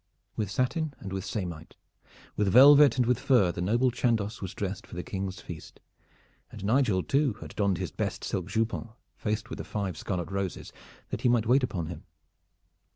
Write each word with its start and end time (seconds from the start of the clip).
With 0.35 0.49
satin 0.49 0.95
and 0.97 1.13
with 1.13 1.23
samite, 1.25 1.75
with 2.35 2.47
velvet 2.47 2.97
and 2.97 3.05
with 3.05 3.19
fur, 3.19 3.51
the 3.51 3.61
noble 3.61 3.91
Chandos 3.91 4.41
was 4.41 4.55
dressed 4.55 4.87
for 4.87 4.95
the 4.95 5.03
King's 5.03 5.39
feast, 5.41 5.79
and 6.51 6.65
Nigel 6.65 7.03
too 7.03 7.33
had 7.33 7.55
donned 7.55 7.77
his 7.77 7.91
best 7.91 8.23
silk 8.23 8.47
jupon, 8.47 8.93
faced 9.15 9.51
with 9.51 9.57
the 9.59 9.63
five 9.63 9.95
scarlet 9.95 10.31
roses, 10.31 10.73
that 11.09 11.21
he 11.21 11.29
might 11.29 11.45
wait 11.45 11.61
upon 11.61 11.85
him. 11.85 12.05